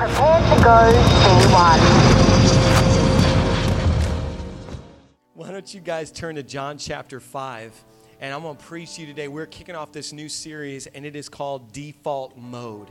[0.00, 1.78] To go C1.
[5.34, 7.84] Why don't you guys turn to John chapter 5?
[8.18, 9.28] And I'm going to preach to you today.
[9.28, 12.88] We're kicking off this new series, and it is called Default Mode.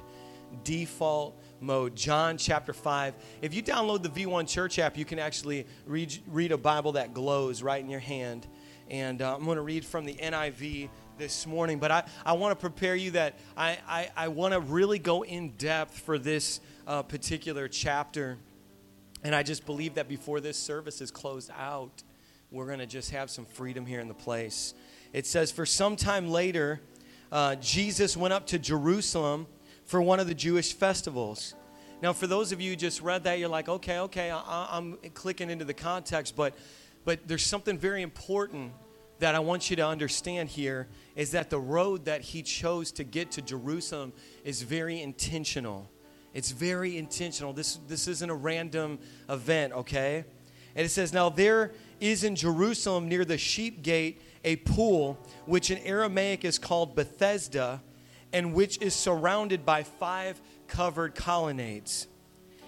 [0.64, 1.96] Default Mode.
[1.96, 3.16] John chapter 5.
[3.42, 7.16] If you download the V1 Church app, you can actually read, read a Bible that
[7.16, 8.46] glows right in your hand.
[8.88, 11.80] And uh, I'm going to read from the NIV this morning.
[11.80, 15.24] But I, I want to prepare you that I, I, I want to really go
[15.24, 18.38] in depth for this uh, particular chapter.
[19.24, 22.04] And I just believe that before this service is closed out,
[22.52, 24.74] we're going to just have some freedom here in the place.
[25.14, 26.82] It says, For some time later,
[27.32, 29.46] uh, Jesus went up to Jerusalem
[29.86, 31.54] for one of the Jewish festivals.
[32.02, 35.52] Now, for those of you just read that, you're like, okay, okay, I, I'm clicking
[35.52, 36.56] into the context, but,
[37.06, 38.72] but there's something very important
[39.20, 43.04] that I want you to understand here is that the road that he chose to
[43.04, 44.12] get to Jerusalem
[44.44, 45.88] is very intentional.
[46.34, 47.54] It's very intentional.
[47.54, 50.26] This, this isn't a random event, okay?
[50.76, 55.72] And it says, Now there is in Jerusalem near the sheep gate a pool, which
[55.72, 57.82] in Aramaic is called Bethesda,
[58.32, 62.08] and which is surrounded by five covered colonnades.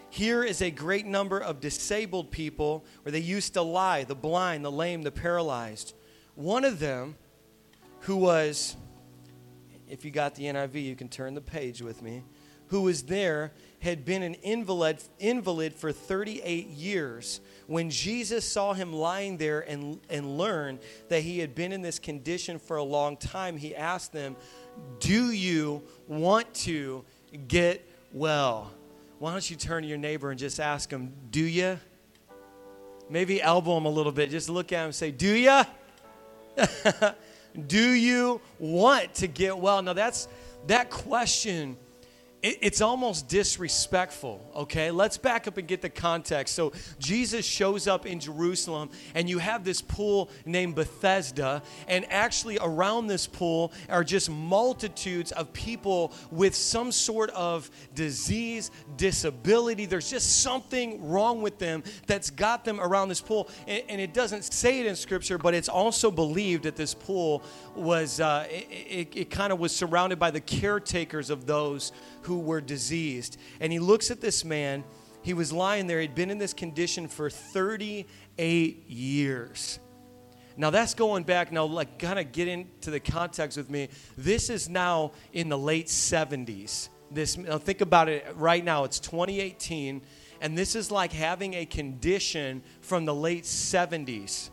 [0.09, 4.66] Here is a great number of disabled people where they used to lie the blind,
[4.66, 5.94] the lame, the paralyzed.
[6.36, 7.16] One of them,
[8.02, 8.76] who was,
[9.88, 12.23] if you got the NIV, you can turn the page with me,
[12.72, 17.41] who was there, had been an invalid, invalid for 38 years.
[17.67, 21.99] When Jesus saw him lying there and, and learned that he had been in this
[21.99, 24.38] condition for a long time, he asked them,
[25.02, 27.03] Do you want to
[27.49, 28.72] get well?
[29.19, 31.77] Why don't you turn to your neighbor and just ask him, Do you?
[33.09, 34.30] Maybe elbow him a little bit.
[34.30, 35.61] Just look at him and say, Do you?
[37.67, 39.81] Do you want to get well?
[39.81, 40.30] Now, that's
[40.67, 41.75] that question
[42.44, 44.89] it's almost disrespectful, okay?
[44.89, 46.56] Let's back up and get the context.
[46.56, 52.58] So, Jesus shows up in Jerusalem, and you have this pool named Bethesda, and actually,
[52.60, 59.86] around this pool are just multitudes of people with some sort of disease, disability.
[59.86, 63.49] There's just something wrong with them that's got them around this pool.
[63.67, 67.43] And, and it doesn't say it in Scripture, but it's also believed that this pool
[67.76, 71.92] was, uh, it, it, it kind of was surrounded by the caretakers of those
[72.23, 73.37] who were diseased.
[73.59, 74.83] And he looks at this man.
[75.21, 76.02] He was lying there.
[76.02, 79.80] He'd been in this condition for 38 years.
[80.58, 81.52] Now that's going back.
[81.52, 83.89] Now, like, kind of get into the context with me.
[84.17, 86.89] This is now in the late 70s.
[87.10, 88.86] This, now think about it right now.
[88.86, 90.02] It's 2018,
[90.39, 94.49] and this is like having a condition from the late 70s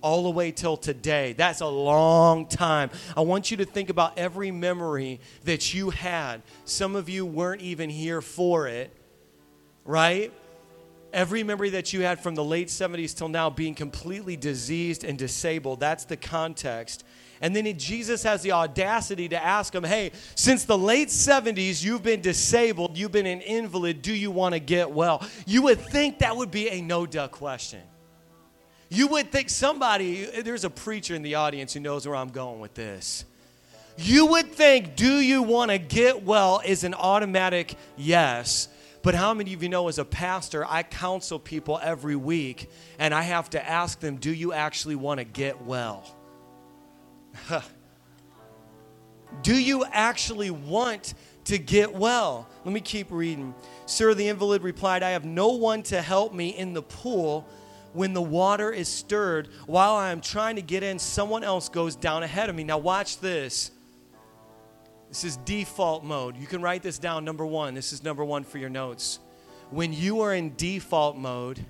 [0.00, 1.32] all the way till today.
[1.32, 2.90] That's a long time.
[3.16, 6.42] I want you to think about every memory that you had.
[6.64, 8.94] Some of you weren't even here for it,
[9.84, 10.32] right?
[11.12, 15.18] Every memory that you had from the late 70s till now being completely diseased and
[15.18, 15.80] disabled.
[15.80, 17.04] That's the context.
[17.40, 22.02] And then Jesus has the audacity to ask him, Hey, since the late 70s, you've
[22.02, 25.24] been disabled, you've been an invalid, do you want to get well?
[25.46, 27.80] You would think that would be a no duh question.
[28.88, 32.60] You would think somebody, there's a preacher in the audience who knows where I'm going
[32.60, 33.24] with this.
[33.98, 38.68] You would think, do you want to get well is an automatic yes.
[39.02, 43.12] But how many of you know, as a pastor, I counsel people every week and
[43.12, 46.16] I have to ask them, do you actually want to get well?
[49.42, 52.48] do you actually want to get well?
[52.64, 53.54] Let me keep reading.
[53.86, 57.48] Sir, the invalid replied, I have no one to help me in the pool
[57.92, 61.96] when the water is stirred, while I am trying to get in, someone else goes
[61.96, 62.64] down ahead of me.
[62.64, 63.70] Now, watch this.
[65.08, 66.36] This is default mode.
[66.36, 67.74] You can write this down, number one.
[67.74, 69.20] This is number one for your notes.
[69.70, 71.64] When you are in default mode,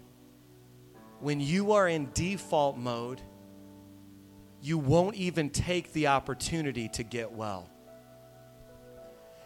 [1.21, 3.21] when you are in default mode,
[4.61, 7.71] you won't even take the opportunity to get well.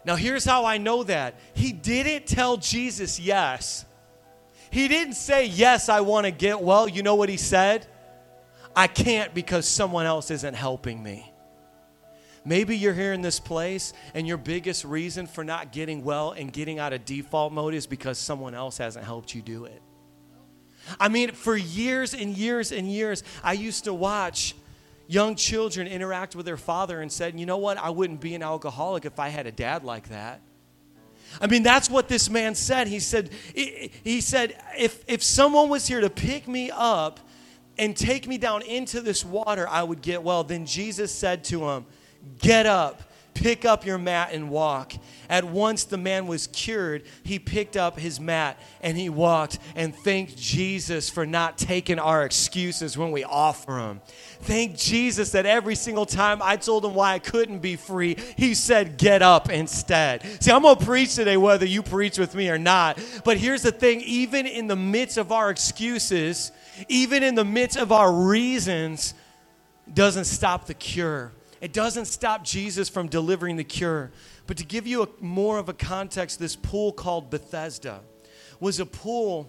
[0.04, 1.38] Now, here's how I know that.
[1.54, 3.84] He didn't tell Jesus yes
[4.72, 6.88] he didn't say, Yes, I want to get well.
[6.88, 7.86] You know what he said?
[8.74, 11.30] I can't because someone else isn't helping me.
[12.44, 16.50] Maybe you're here in this place and your biggest reason for not getting well and
[16.50, 19.82] getting out of default mode is because someone else hasn't helped you do it.
[20.98, 24.56] I mean, for years and years and years, I used to watch
[25.06, 28.42] young children interact with their father and said, you know what, I wouldn't be an
[28.42, 30.40] alcoholic if I had a dad like that.
[31.40, 32.88] I mean, that's what this man said.
[32.88, 37.20] He said, he said, if, if someone was here to pick me up
[37.78, 40.44] and take me down into this water, I would get well.
[40.44, 41.86] Then Jesus said to him,
[42.38, 43.02] Get up,
[43.34, 44.92] Pick up your mat and walk.
[45.28, 47.04] At once the man was cured.
[47.22, 52.24] He picked up his mat and he walked and thanked Jesus for not taking our
[52.24, 54.02] excuses when we offer them.
[54.42, 58.54] Thank Jesus that every single time I told him why I couldn't be free, he
[58.54, 60.22] said, Get up instead.
[60.42, 63.02] See, I'm going to preach today whether you preach with me or not.
[63.24, 66.52] But here's the thing even in the midst of our excuses,
[66.88, 69.14] even in the midst of our reasons,
[69.92, 71.32] doesn't stop the cure.
[71.62, 74.10] It doesn't stop Jesus from delivering the cure.
[74.48, 78.00] But to give you a, more of a context, this pool called Bethesda
[78.58, 79.48] was a pool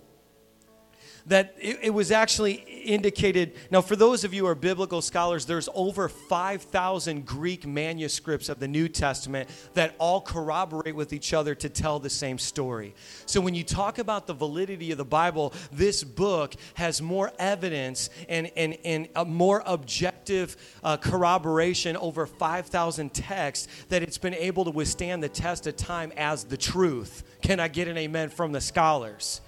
[1.25, 3.53] that it, it, was actually indicated.
[3.71, 8.59] Now, for those of you who are biblical scholars, there's over 5,000 Greek manuscripts of
[8.59, 12.93] the New Testament that all corroborate with each other to tell the same story.
[13.25, 18.09] So, when you talk about the validity of the Bible, this book has more evidence
[18.27, 24.65] and, and, and a more objective uh, corroboration over 5,000 texts that it's been able
[24.65, 27.23] to withstand the test of time as the truth.
[27.41, 29.41] Can I get an amen from the scholars?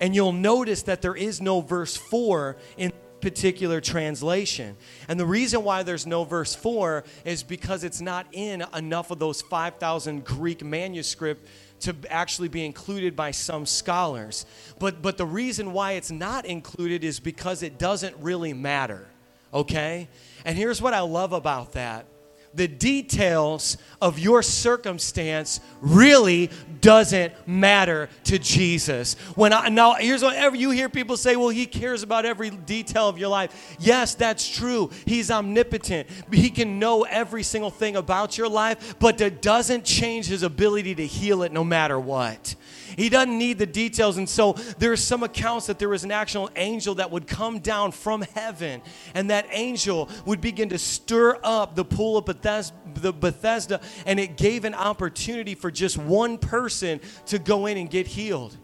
[0.00, 4.76] And you'll notice that there is no verse 4 in particular translation.
[5.08, 9.18] And the reason why there's no verse 4 is because it's not in enough of
[9.18, 11.46] those 5,000 Greek manuscript
[11.80, 14.46] to actually be included by some scholars.
[14.78, 19.06] But but the reason why it's not included is because it doesn't really matter.
[19.52, 20.08] Okay?
[20.44, 22.06] And here's what I love about that
[22.54, 26.50] the details of your circumstance really
[26.80, 29.14] doesn't matter to Jesus.
[29.36, 33.08] When I now here's whatever you hear people say, well, he cares about every detail
[33.08, 33.76] of your life.
[33.78, 34.90] Yes, that's true.
[35.04, 36.08] He's omnipotent.
[36.32, 40.94] He can know every single thing about your life, but that doesn't change his ability
[40.96, 42.54] to heal it no matter what.
[42.96, 44.16] He doesn't need the details.
[44.16, 47.58] And so there are some accounts that there was an actual angel that would come
[47.58, 48.82] down from heaven,
[49.14, 54.18] and that angel would begin to stir up the pool of Bethesda, the Bethesda and
[54.18, 58.56] it gave an opportunity for just one person to go in and get healed.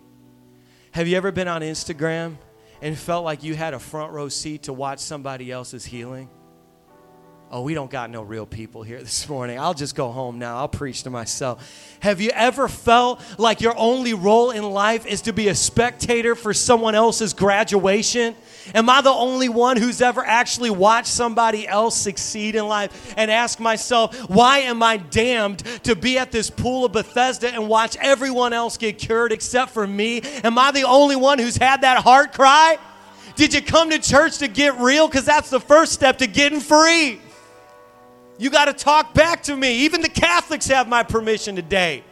[0.92, 2.38] Have you ever been on Instagram
[2.80, 6.30] and felt like you had a front row seat to watch somebody else's healing?
[7.48, 9.58] Oh, we don't got no real people here this morning.
[9.58, 10.56] I'll just go home now.
[10.58, 11.96] I'll preach to myself.
[12.00, 16.34] Have you ever felt like your only role in life is to be a spectator
[16.34, 18.34] for someone else's graduation?
[18.74, 23.30] Am I the only one who's ever actually watched somebody else succeed in life and
[23.30, 27.96] ask myself, why am I damned to be at this pool of Bethesda and watch
[28.00, 30.20] everyone else get cured except for me?
[30.42, 32.76] Am I the only one who's had that heart cry?
[33.36, 35.06] Did you come to church to get real?
[35.06, 37.20] Because that's the first step to getting free.
[38.38, 39.84] You got to talk back to me.
[39.84, 42.04] Even the Catholics have my permission today.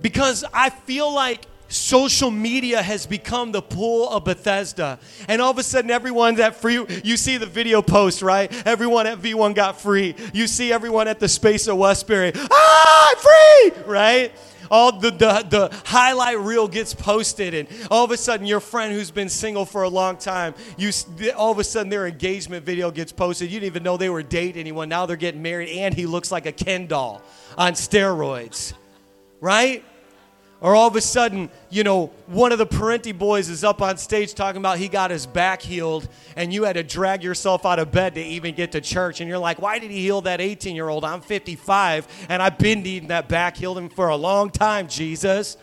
[0.00, 4.98] Because I feel like social media has become the pool of Bethesda.
[5.28, 6.84] And all of a sudden, everyone's at free.
[7.02, 8.50] You see the video post, right?
[8.66, 10.14] Everyone at V1 got free.
[10.32, 12.32] You see everyone at the space of Westbury.
[12.34, 14.32] Ah, free, right?
[14.70, 18.92] All the, the, the highlight reel gets posted and all of a sudden your friend
[18.92, 20.90] who's been single for a long time you
[21.36, 23.50] all of a sudden their engagement video gets posted.
[23.50, 24.88] You didn't even know they were dating anyone.
[24.88, 27.22] Now they're getting married and he looks like a ken doll
[27.56, 28.74] on steroids.
[29.40, 29.84] Right
[30.60, 33.98] or all of a sudden, you know, one of the Parenti boys is up on
[33.98, 37.78] stage talking about he got his back healed, and you had to drag yourself out
[37.78, 39.20] of bed to even get to church.
[39.20, 41.04] And you're like, why did he heal that 18 year old?
[41.04, 45.58] I'm 55, and I've been needing that back healed for a long time, Jesus.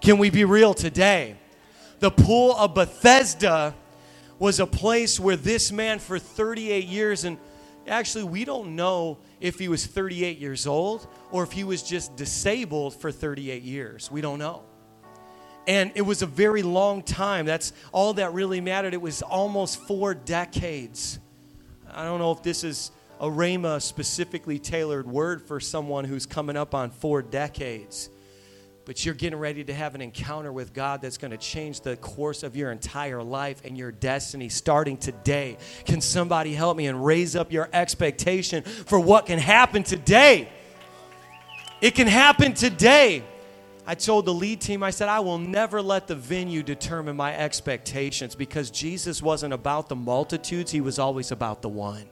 [0.00, 1.36] Can we be real today?
[2.00, 3.74] The pool of Bethesda
[4.40, 7.38] was a place where this man for 38 years, and
[7.86, 12.16] actually, we don't know if he was 38 years old or if he was just
[12.16, 14.10] disabled for 38 years.
[14.10, 14.62] We don't know.
[15.66, 17.46] And it was a very long time.
[17.46, 18.94] That's all that really mattered.
[18.94, 21.18] It was almost four decades.
[21.92, 26.56] I don't know if this is a Rhema specifically tailored word for someone who's coming
[26.56, 28.10] up on four decades.
[28.84, 31.96] But you're getting ready to have an encounter with God that's going to change the
[31.96, 35.56] course of your entire life and your destiny starting today.
[35.84, 40.48] Can somebody help me and raise up your expectation for what can happen today?
[41.80, 43.22] It can happen today.
[43.86, 47.36] I told the lead team, I said, I will never let the venue determine my
[47.36, 52.08] expectations because Jesus wasn't about the multitudes, he was always about the one.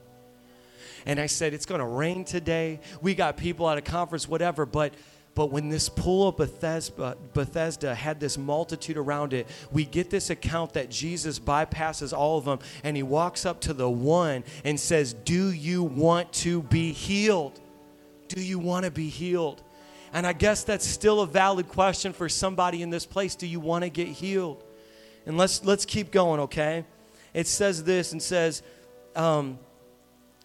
[1.07, 2.81] And I said, It's going to rain today.
[3.00, 4.95] We got people at a conference, whatever, but.
[5.40, 10.28] But when this pool of Bethesda, Bethesda had this multitude around it, we get this
[10.28, 14.78] account that Jesus bypasses all of them and he walks up to the one and
[14.78, 17.59] says, Do you want to be healed?
[18.28, 19.62] Do you want to be healed?
[20.12, 23.35] And I guess that's still a valid question for somebody in this place.
[23.35, 24.62] Do you want to get healed?
[25.25, 26.85] And let's let's keep going, okay?
[27.32, 28.62] It says this and says,
[29.16, 29.59] um,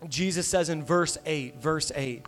[0.07, 2.27] Jesus says in verse 8, verse 8,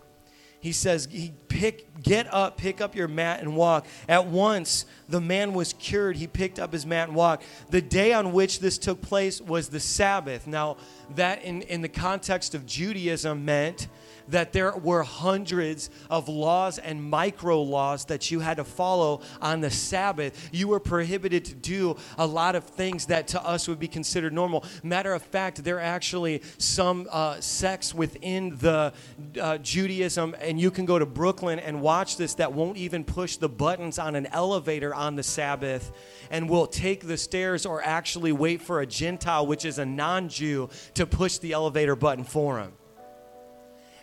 [0.68, 1.08] he says,
[1.48, 3.86] pick, Get up, pick up your mat, and walk.
[4.10, 6.18] At once, the man was cured.
[6.18, 7.46] He picked up his mat and walked.
[7.70, 10.46] The day on which this took place was the Sabbath.
[10.46, 10.76] Now,
[11.16, 13.88] that in, in the context of Judaism meant
[14.30, 19.62] that there were hundreds of laws and micro laws that you had to follow on
[19.62, 20.50] the Sabbath.
[20.52, 24.34] You were prohibited to do a lot of things that to us would be considered
[24.34, 24.66] normal.
[24.84, 28.94] Matter of fact, there are actually some uh, sects within the
[29.40, 33.38] uh, Judaism, and you can go to Brooklyn and watch this, that won't even push
[33.38, 35.92] the buttons on an elevator on the Sabbath
[36.30, 40.30] and will take the stairs or actually wait for a Gentile, which is a non
[40.30, 42.74] Jew, to push the elevator button for him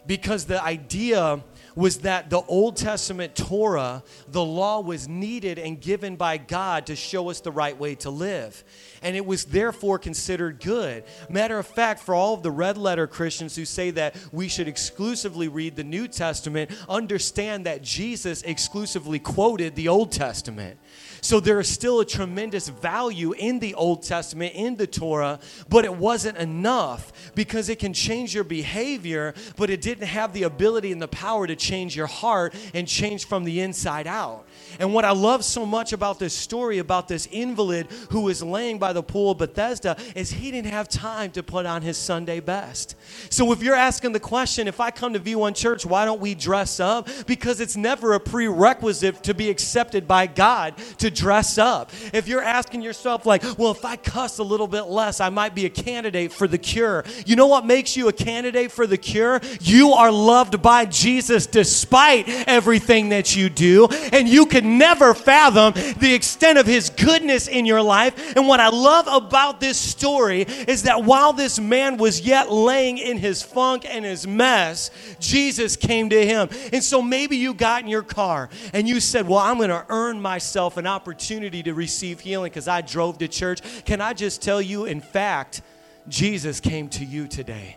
[0.07, 1.43] because the idea
[1.75, 6.97] was that the Old Testament Torah, the law was needed and given by God to
[6.97, 8.63] show us the right way to live.
[9.03, 11.05] And it was therefore considered good.
[11.29, 14.69] Matter of fact, for all of the red letter Christians who say that we should
[14.69, 20.79] exclusively read the New Testament, understand that Jesus exclusively quoted the Old Testament.
[21.25, 25.41] So there is still a tremendous value in the Old Testament, in the Torah,
[25.71, 30.43] but it wasn't enough because it can change your behavior, but it didn't have the
[30.43, 34.45] ability and the power to change your heart and change from the inside out.
[34.79, 38.79] And what I love so much about this story about this invalid who was laying
[38.79, 42.41] by the pool of Bethesda is he didn't have time to put on his Sunday
[42.41, 42.97] best.
[43.31, 46.35] So if you're asking the question, if I come to V1 Church, why don't we
[46.35, 47.09] dress up?
[47.27, 51.91] Because it's never a prerequisite to be accepted by God to dress up.
[52.13, 55.55] If you're asking yourself, like, well, if I cuss a little bit less, I might
[55.55, 57.05] be a candidate for the cure.
[57.27, 59.41] You know what makes you a candidate for the cure?
[59.61, 65.73] You are loved by Jesus despite everything that you do, and you can never fathom
[65.99, 68.37] the extent of his goodness in your life.
[68.37, 72.99] And what I love about this story is that while this man was yet laying
[72.99, 74.91] in his funk and his mess,
[75.21, 76.49] Jesus came to him.
[76.73, 79.85] And so maybe you got in your car and you said, Well, I'm going to
[79.89, 83.61] earn myself an opportunity to receive healing because I drove to church.
[83.85, 85.61] Can I just tell you, in fact,
[86.09, 87.77] Jesus came to you today.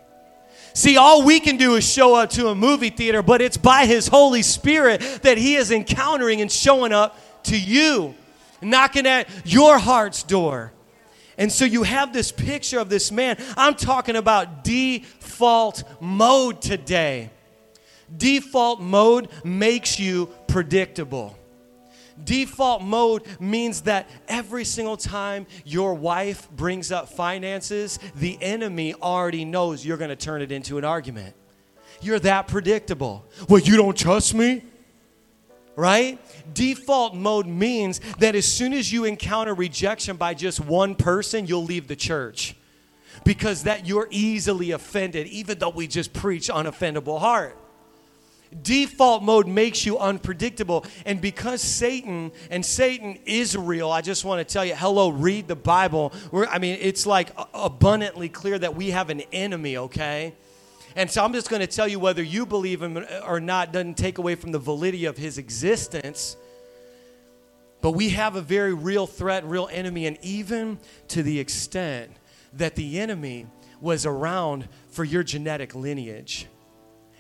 [0.74, 3.86] See, all we can do is show up to a movie theater, but it's by
[3.86, 8.16] His Holy Spirit that He is encountering and showing up to you,
[8.62, 10.72] knocking at your heart's door.
[11.38, 13.38] And so you have this picture of this man.
[13.58, 17.32] I'm talking about default mode today.
[18.16, 21.38] Default mode makes you predictable.
[22.24, 29.46] Default mode means that every single time your wife brings up finances, the enemy already
[29.46, 31.36] knows you're going to turn it into an argument.
[32.02, 33.26] You're that predictable.
[33.50, 34.64] Well, you don't trust me?
[35.76, 36.20] Right?
[36.54, 41.66] Default mode means that as soon as you encounter rejection by just one person, you'll
[41.66, 42.56] leave the church
[43.24, 47.58] because that you're easily offended even though we just preach unoffendable heart.
[48.62, 50.86] Default mode makes you unpredictable.
[51.06, 55.48] And because Satan and Satan is real, I just want to tell you hello, read
[55.48, 56.14] the Bible.
[56.32, 60.34] We're, I mean, it's like abundantly clear that we have an enemy, okay?
[60.96, 63.98] And so I'm just going to tell you whether you believe him or not doesn't
[63.98, 66.38] take away from the validity of his existence.
[67.82, 72.12] But we have a very real threat, real enemy, and even to the extent
[72.54, 73.46] that the enemy
[73.80, 76.48] was around for your genetic lineage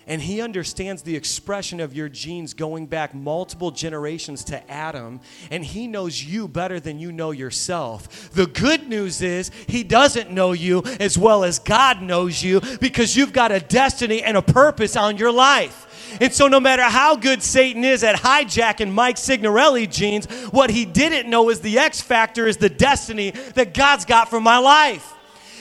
[0.07, 5.19] and he understands the expression of your genes going back multiple generations to Adam,
[5.51, 8.31] and he knows you better than you know yourself.
[8.31, 13.15] The good news is he doesn't know you as well as God knows you because
[13.15, 15.83] you've got a destiny and a purpose on your life.
[16.21, 20.85] And so, no matter how good Satan is at hijacking Mike Signorelli genes, what he
[20.85, 25.16] didn't know is the X factor is the destiny that God's got for my life.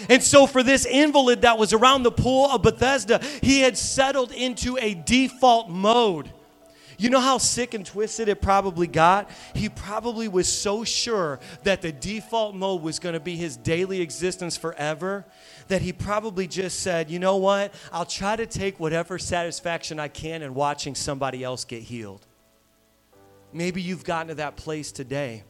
[0.08, 4.32] And so, for this invalid that was around the pool of Bethesda, he had settled
[4.32, 6.30] into a default mode.
[6.98, 9.30] You know how sick and twisted it probably got?
[9.54, 14.00] He probably was so sure that the default mode was going to be his daily
[14.00, 15.26] existence forever
[15.68, 17.74] that he probably just said, you know what?
[17.92, 22.24] I'll try to take whatever satisfaction I can in watching somebody else get healed.
[23.52, 25.44] Maybe you've gotten to that place today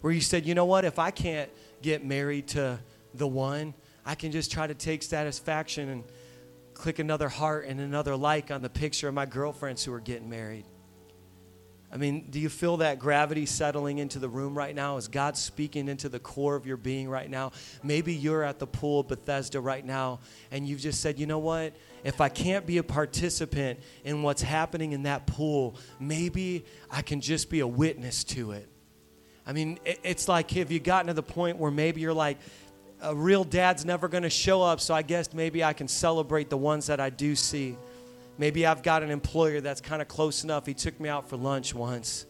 [0.00, 0.84] where you said, you know what?
[0.84, 1.50] If I can't
[1.82, 2.78] get married to
[3.20, 3.74] the one,
[4.04, 6.04] I can just try to take satisfaction and
[6.74, 10.28] click another heart and another like on the picture of my girlfriends who are getting
[10.28, 10.64] married.
[11.92, 14.96] I mean, do you feel that gravity settling into the room right now?
[14.96, 17.50] Is God speaking into the core of your being right now?
[17.82, 20.20] Maybe you're at the pool of Bethesda right now
[20.52, 21.74] and you've just said, you know what?
[22.04, 27.20] If I can't be a participant in what's happening in that pool, maybe I can
[27.20, 28.68] just be a witness to it.
[29.46, 32.38] I mean, it's like, have you gotten to the point where maybe you're like,
[33.02, 36.50] a real dad's never going to show up, so I guess maybe I can celebrate
[36.50, 37.76] the ones that I do see.
[38.38, 40.66] Maybe I've got an employer that's kind of close enough.
[40.66, 42.26] He took me out for lunch once.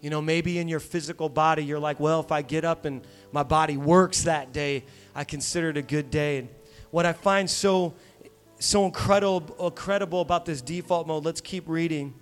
[0.00, 3.06] You know, maybe in your physical body, you're like, well, if I get up and
[3.30, 6.38] my body works that day, I consider it a good day.
[6.38, 6.48] And
[6.90, 7.94] what I find so,
[8.58, 12.14] so incredible, incredible about this default mode, let's keep reading.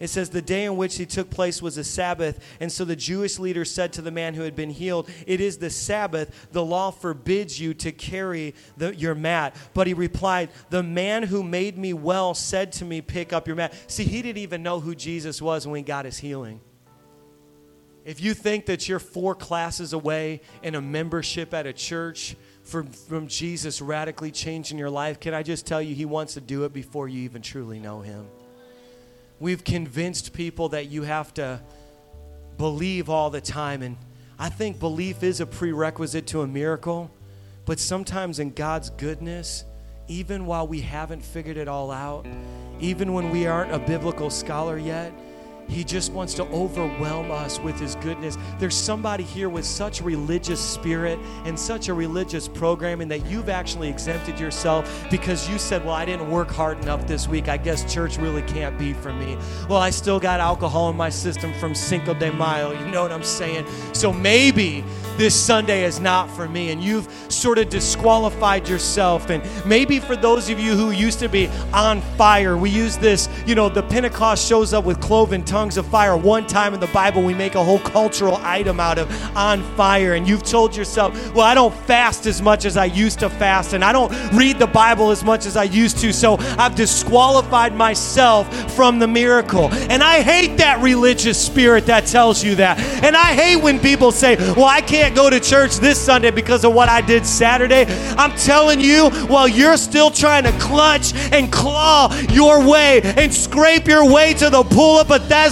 [0.00, 2.44] It says, The day in which he took place was a Sabbath.
[2.60, 5.58] And so the Jewish leader said to the man who had been healed, It is
[5.58, 6.48] the Sabbath.
[6.52, 9.56] The law forbids you to carry the, your mat.
[9.74, 13.56] But he replied, The man who made me well said to me, Pick up your
[13.56, 13.74] mat.
[13.88, 16.60] See, he didn't even know who Jesus was when he got his healing.
[18.04, 22.86] If you think that you're four classes away in a membership at a church from,
[22.86, 26.64] from Jesus radically changing your life, can I just tell you, he wants to do
[26.64, 28.26] it before you even truly know him?
[29.40, 31.60] We've convinced people that you have to
[32.56, 33.82] believe all the time.
[33.82, 33.96] And
[34.38, 37.10] I think belief is a prerequisite to a miracle.
[37.64, 39.64] But sometimes in God's goodness,
[40.08, 42.26] even while we haven't figured it all out,
[42.80, 45.12] even when we aren't a biblical scholar yet,
[45.68, 48.38] he just wants to overwhelm us with His goodness.
[48.58, 53.90] There's somebody here with such religious spirit and such a religious programming that you've actually
[53.90, 57.48] exempted yourself because you said, Well, I didn't work hard enough this week.
[57.48, 59.36] I guess church really can't be for me.
[59.68, 62.72] Well, I still got alcohol in my system from Cinco de Mayo.
[62.72, 63.66] You know what I'm saying?
[63.92, 64.82] So maybe
[65.18, 66.70] this Sunday is not for me.
[66.70, 69.28] And you've sort of disqualified yourself.
[69.28, 73.28] And maybe for those of you who used to be on fire, we use this,
[73.44, 76.16] you know, the Pentecost shows up with cloven tongues of fire.
[76.16, 80.14] One time in the Bible, we make a whole cultural item out of on fire.
[80.14, 83.72] And you've told yourself, well, I don't fast as much as I used to fast,
[83.72, 86.12] and I don't read the Bible as much as I used to.
[86.12, 89.72] So I've disqualified myself from the miracle.
[89.90, 92.78] And I hate that religious spirit that tells you that.
[93.02, 96.30] And I hate when people say, well, I can't can't go to church this Sunday
[96.30, 97.86] because of what I did Saturday.
[98.18, 103.86] I'm telling you, while you're still trying to clutch and claw your way and scrape
[103.86, 105.47] your way to the pool of Bethesda,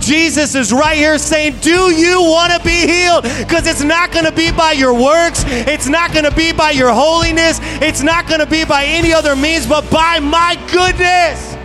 [0.00, 3.22] Jesus is right here saying, Do you want to be healed?
[3.22, 6.70] Because it's not going to be by your works, it's not going to be by
[6.70, 11.56] your holiness, it's not going to be by any other means, but by my goodness.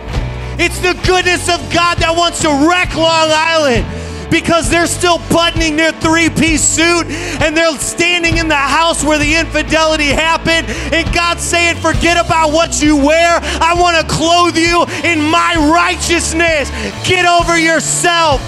[0.56, 4.03] It's the goodness of God that wants to wreck Long Island
[4.34, 7.06] because they're still buttoning their three piece suit
[7.40, 10.66] and they're standing in the house where the infidelity happened.
[10.92, 13.38] And God's saying, Forget about what you wear.
[13.40, 16.68] I want to clothe you in my righteousness.
[17.06, 18.42] Get over yourself.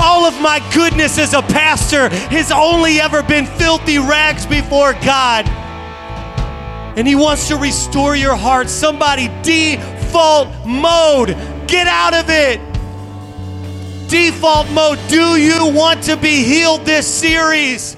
[0.00, 5.46] All of my goodness as a pastor has only ever been filthy rags before God.
[6.98, 8.68] And He wants to restore your heart.
[8.68, 11.28] Somebody, default mode.
[11.68, 12.73] Get out of it
[14.14, 15.00] default mode.
[15.08, 17.96] Do you want to be healed this series?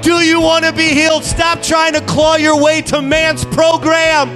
[0.00, 1.22] Do you want to be healed?
[1.22, 4.30] Stop trying to claw your way to man's program.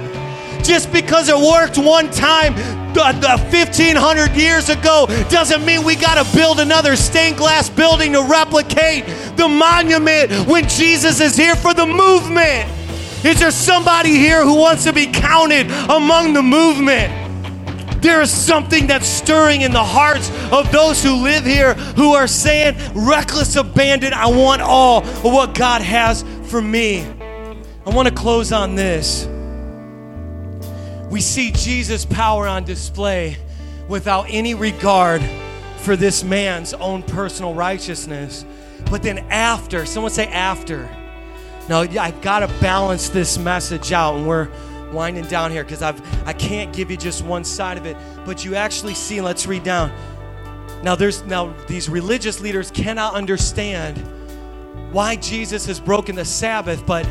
[0.61, 2.53] Just because it worked one time,
[2.95, 8.13] uh, uh, 1500 years ago doesn't mean we got to build another stained glass building
[8.13, 9.03] to replicate
[9.35, 12.69] the monument when Jesus is here for the movement.
[13.25, 17.28] Is there somebody here who wants to be counted among the movement?
[18.01, 22.27] There is something that's stirring in the hearts of those who live here who are
[22.27, 27.05] saying, reckless abandon, I want all of what God has for me.
[27.85, 29.27] I want to close on this.
[31.09, 33.37] We see Jesus' power on display
[33.87, 35.21] without any regard
[35.77, 38.45] for this man's own personal righteousness.
[38.89, 40.89] But then, after, someone say, after.
[41.67, 44.49] Now, I've got to balance this message out, and we're
[44.91, 48.43] winding down here because I've I can't give you just one side of it, but
[48.45, 49.21] you actually see.
[49.21, 49.91] Let's read down.
[50.83, 53.97] Now there's now these religious leaders cannot understand
[54.91, 57.07] why Jesus has broken the Sabbath, but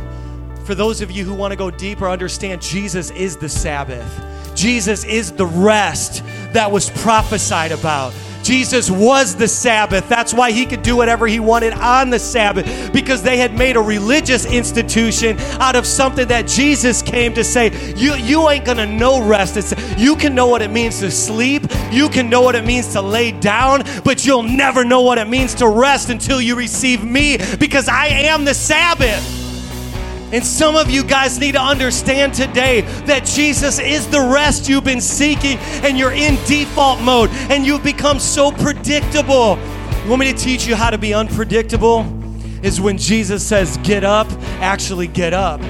[0.65, 4.55] for those of you who want to go deeper, understand Jesus is the Sabbath.
[4.55, 8.13] Jesus is the rest that was prophesied about.
[8.49, 10.09] Jesus was the Sabbath.
[10.09, 13.77] That's why he could do whatever he wanted on the Sabbath because they had made
[13.77, 18.79] a religious institution out of something that Jesus came to say, you, you ain't going
[18.79, 19.59] to know rest.
[19.59, 22.91] It's, you can know what it means to sleep, you can know what it means
[22.95, 27.05] to lay down, but you'll never know what it means to rest until you receive
[27.05, 29.38] me because I am the Sabbath.
[30.33, 34.85] And some of you guys need to understand today that Jesus is the rest you've
[34.85, 39.59] been seeking, and you're in default mode, and you've become so predictable.
[40.05, 42.07] You want me to teach you how to be unpredictable?
[42.63, 44.27] Is when Jesus says, Get up,
[44.61, 45.61] actually get up.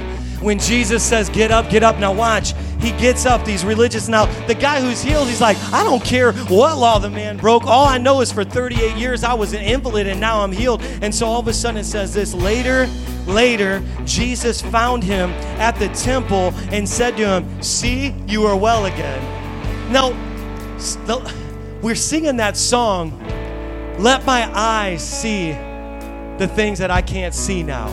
[0.40, 1.99] When Jesus says, Get up, get up.
[1.99, 2.55] Now, watch.
[2.78, 4.08] He gets up, these religious.
[4.08, 7.66] Now, the guy who's healed, he's like, I don't care what law the man broke.
[7.66, 10.82] All I know is for 38 years I was an invalid and now I'm healed.
[11.02, 12.88] And so all of a sudden it says this later,
[13.26, 18.86] later, Jesus found him at the temple and said to him, See, you are well
[18.86, 19.92] again.
[19.92, 20.12] Now,
[21.82, 23.18] we're singing that song,
[23.98, 25.52] Let My Eyes See
[26.38, 27.88] the Things That I Can't See Now.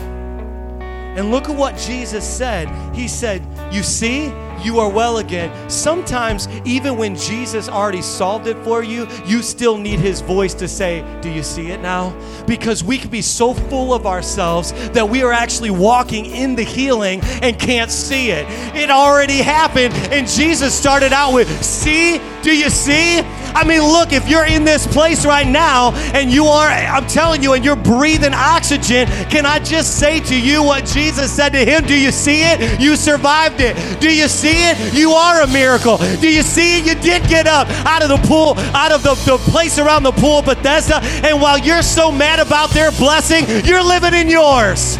[1.16, 2.68] And look at what Jesus said.
[2.94, 4.26] He said, You see,
[4.62, 5.70] you are well again.
[5.70, 10.68] Sometimes, even when Jesus already solved it for you, you still need his voice to
[10.68, 12.16] say, Do you see it now?
[12.46, 16.62] Because we can be so full of ourselves that we are actually walking in the
[16.62, 18.46] healing and can't see it.
[18.74, 23.22] It already happened, and Jesus started out with, See, do you see?
[23.56, 27.42] I mean, look, if you're in this place right now and you are, I'm telling
[27.42, 31.64] you, and you're breathing oxygen, can I just say to you what Jesus said to
[31.64, 31.86] him?
[31.86, 32.78] Do you see it?
[32.78, 33.98] You survived it.
[33.98, 34.92] Do you see it?
[34.92, 35.96] You are a miracle.
[35.96, 36.86] Do you see it?
[36.86, 40.12] You did get up out of the pool, out of the, the place around the
[40.12, 44.98] pool, of Bethesda, and while you're so mad about their blessing, you're living in yours.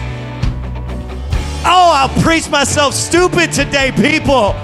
[1.69, 4.55] Oh, I'll preach myself stupid today, people.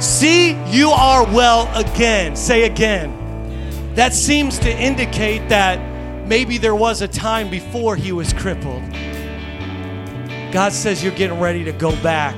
[0.00, 2.36] See, you are well again.
[2.36, 3.94] Say again.
[3.94, 8.82] That seems to indicate that maybe there was a time before he was crippled.
[10.52, 12.36] God says you're getting ready to go back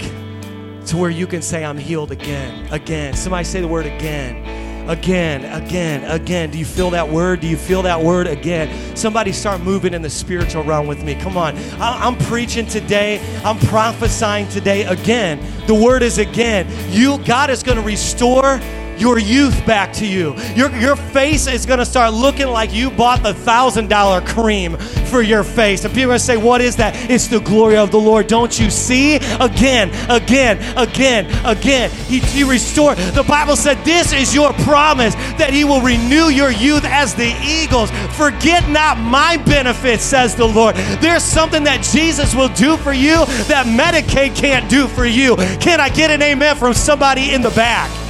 [0.86, 3.14] to where you can say, I'm healed again, again.
[3.14, 6.50] Somebody say the word again again, again, again.
[6.50, 7.40] Do you feel that word?
[7.40, 8.96] Do you feel that word again?
[8.96, 11.14] Somebody start moving in the spiritual realm with me.
[11.14, 11.56] Come on.
[11.80, 13.20] I, am preaching today.
[13.44, 15.40] I'm prophesying today again.
[15.66, 16.66] The word is again.
[16.90, 18.60] You, God is going to restore
[18.98, 20.34] your youth back to you.
[20.54, 25.22] Your, your face is going to start looking like you bought the $1,000 cream for
[25.22, 25.84] your face.
[25.84, 27.10] And people are going to say, What is that?
[27.10, 28.26] It's the glory of the Lord.
[28.26, 29.16] Don't you see?
[29.16, 31.90] Again, again, again, again.
[31.90, 32.98] He, he restored.
[32.98, 37.34] The Bible said, This is your promise that He will renew your youth as the
[37.42, 37.90] eagles.
[38.16, 40.76] Forget not my benefits, says the Lord.
[41.00, 45.36] There's something that Jesus will do for you that Medicaid can't do for you.
[45.60, 48.05] Can I get an amen from somebody in the back?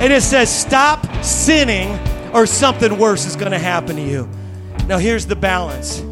[0.00, 1.98] And it says, Stop sinning,
[2.32, 4.28] or something worse is going to happen to you.
[4.86, 6.02] Now, here's the balance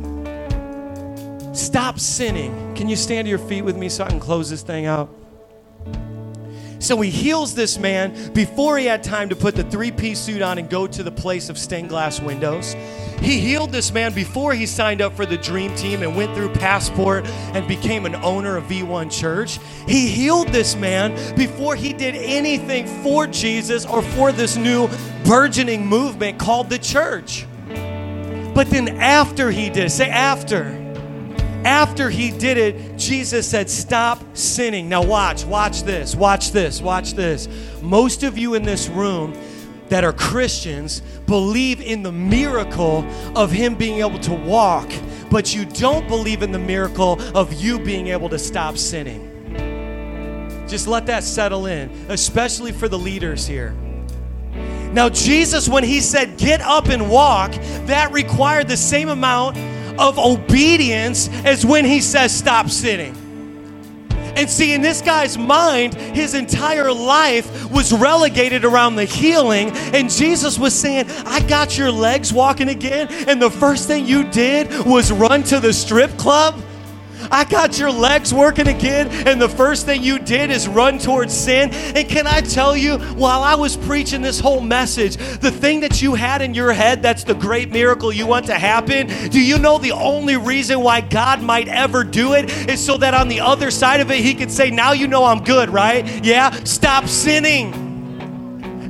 [1.59, 2.75] stop sinning.
[2.75, 5.09] Can you stand to your feet with me so I can close this thing out?
[6.79, 10.43] So he heals this man before he had time to put the three piece suit
[10.43, 12.75] on and go to the place of stained glass windows.
[13.21, 16.51] He healed this man before he signed up for the dream team and went through
[16.51, 19.59] passport and became an owner of V1 Church.
[19.89, 24.89] He healed this man before he did anything for Jesus or for this new
[25.25, 27.47] burgeoning movement called the church.
[28.55, 30.86] But then after he did, say after
[31.66, 34.88] after he did it, Jesus said, Stop sinning.
[34.88, 37.48] Now, watch, watch this, watch this, watch this.
[37.83, 39.35] Most of you in this room
[39.88, 44.88] that are Christians believe in the miracle of him being able to walk,
[45.29, 49.33] but you don't believe in the miracle of you being able to stop sinning.
[50.68, 53.72] Just let that settle in, especially for the leaders here.
[54.92, 57.52] Now, Jesus, when he said, Get up and walk,
[57.87, 59.57] that required the same amount
[59.98, 63.14] of obedience as when he says, Stop sinning.
[64.37, 69.70] And see, in this guy's mind, his entire life was relegated around the healing.
[69.70, 73.09] And Jesus was saying, I got your legs walking again.
[73.26, 76.62] And the first thing you did was run to the strip club.
[77.31, 81.33] I got your legs working again, and the first thing you did is run towards
[81.35, 81.71] sin.
[81.73, 86.03] And can I tell you, while I was preaching this whole message, the thing that
[86.03, 89.59] you had in your head that's the great miracle you want to happen, do you
[89.59, 93.41] know the only reason why God might ever do it is so that on the
[93.41, 96.25] other side of it, He could say, Now you know I'm good, right?
[96.25, 97.87] Yeah, stop sinning.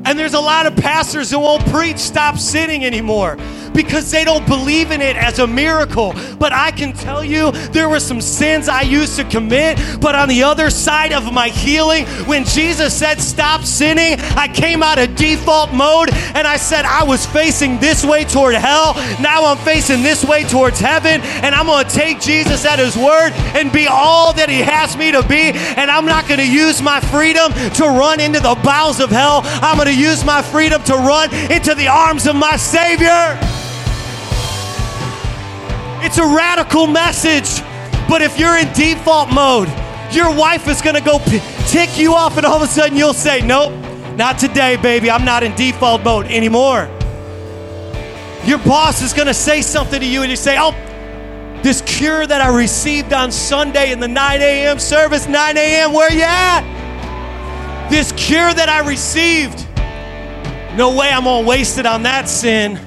[0.06, 3.36] And there's a lot of pastors who won't preach stop sinning anymore
[3.76, 6.14] because they don't believe in it as a miracle.
[6.38, 10.28] But I can tell you, there were some sins I used to commit, but on
[10.28, 15.14] the other side of my healing, when Jesus said, Stop sinning, I came out of
[15.14, 18.94] default mode and I said, I was facing this way toward hell.
[19.20, 22.96] Now I'm facing this way towards heaven, and I'm going to take Jesus at his
[22.96, 25.52] word and be all that he has me to be.
[25.76, 29.42] And I'm not going to use my freedom to run into the bowels of hell.
[29.44, 33.65] I'm going to use my freedom to run into the arms of my Savior.
[36.04, 37.62] It's a radical message.
[38.08, 39.68] But if you're in default mode,
[40.12, 42.96] your wife is going to go p- tick you off, and all of a sudden
[42.96, 43.72] you'll say, Nope,
[44.16, 45.10] not today, baby.
[45.10, 46.88] I'm not in default mode anymore.
[48.44, 50.72] Your boss is going to say something to you, and you say, Oh,
[51.62, 54.78] This cure that I received on Sunday in the 9 a.m.
[54.78, 56.62] service, 9 a.m., where you at?
[57.90, 59.66] This cure that I received.
[60.76, 62.78] No way I'm gonna waste it on that sin.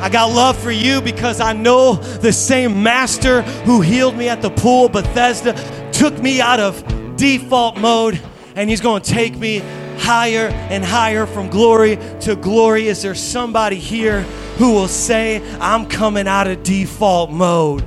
[0.00, 4.42] I got love for you because I know the same master who healed me at
[4.42, 5.54] the pool, Bethesda,
[5.92, 8.20] took me out of default mode,
[8.54, 9.62] and he's gonna take me
[9.98, 12.88] higher and higher from glory to glory.
[12.88, 14.22] Is there somebody here
[14.58, 17.84] who will say, I'm coming out of default mode?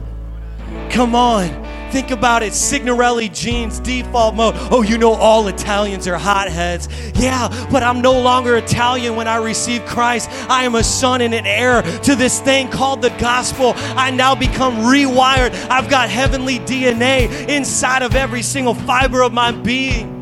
[0.89, 1.68] Come on.
[1.91, 2.53] Think about it.
[2.53, 4.53] Signorelli genes, default mode.
[4.71, 6.87] Oh, you know all Italians are hotheads.
[7.15, 10.29] Yeah, but I'm no longer Italian when I receive Christ.
[10.49, 13.73] I am a son and an heir to this thing called the gospel.
[13.75, 15.53] I now become rewired.
[15.69, 20.19] I've got heavenly DNA inside of every single fiber of my being.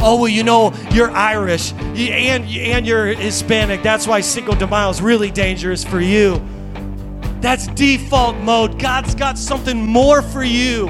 [0.00, 3.82] Oh, well, you know, you're Irish and, and you're Hispanic.
[3.82, 6.42] That's why Cinco de Mayo is really dangerous for you.
[7.46, 8.76] That's default mode.
[8.76, 10.88] God's got something more for you.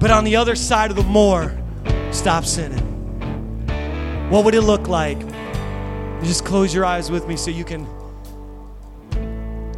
[0.00, 1.54] But on the other side of the more,
[2.10, 2.80] stop sinning.
[4.30, 5.20] What would it look like?
[6.22, 7.86] Just close your eyes with me so you can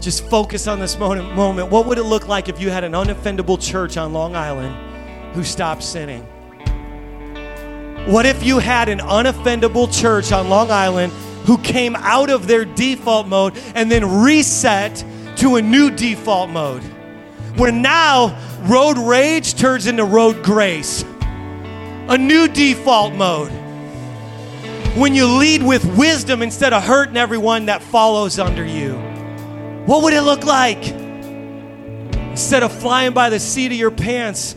[0.01, 1.35] just focus on this moment.
[1.35, 1.73] moment.
[1.73, 4.77] What would it look like if you had an unoffendable church on Long Island
[5.35, 6.23] who stopped sinning?
[8.07, 11.13] What if you had an unoffendable church on Long Island
[11.45, 15.05] who came out of their default mode and then reset
[15.37, 16.83] to a new default mode.
[17.57, 21.05] Where now road rage turns into road grace,
[22.09, 23.53] a new default mode.
[24.97, 28.95] When you lead with wisdom instead of hurting everyone that follows under you.
[29.87, 30.87] What would it look like?
[32.31, 34.57] Instead of flying by the seat of your pants,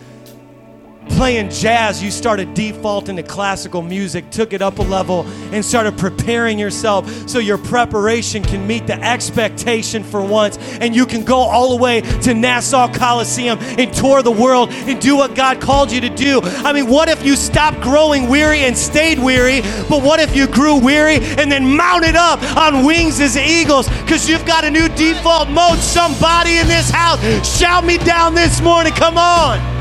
[1.09, 5.97] playing jazz, you started defaulting to classical music, took it up a level, and started
[5.97, 10.57] preparing yourself so your preparation can meet the expectation for once.
[10.79, 14.99] And you can go all the way to Nassau Coliseum and tour the world and
[15.01, 16.41] do what God called you to do.
[16.43, 19.61] I mean, what if you stopped growing weary and stayed weary?
[19.89, 23.87] But what if you grew weary and then mounted up on wings as eagles?
[24.01, 25.79] Because you've got a new default mode.
[25.79, 27.19] Somebody in this house,
[27.57, 28.93] shout me down this morning.
[28.93, 29.76] Come on.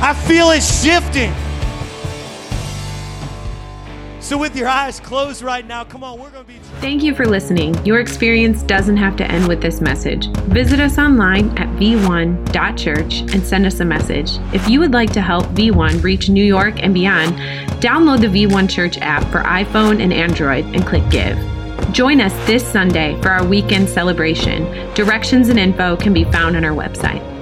[0.00, 1.34] I feel it shifting.
[4.20, 6.58] So, with your eyes closed right now, come on, we're going to be.
[6.80, 7.74] Thank you for listening.
[7.86, 10.26] Your experience doesn't have to end with this message.
[10.48, 14.32] Visit us online at v1.church and send us a message.
[14.52, 17.32] If you would like to help V1 reach New York and beyond,
[17.80, 21.38] download the V1 Church app for iPhone and Android and click Give.
[21.92, 24.64] Join us this Sunday for our weekend celebration.
[24.92, 27.37] Directions and info can be found on our website.